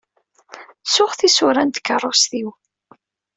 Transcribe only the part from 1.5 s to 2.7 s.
n tkerrust-iw.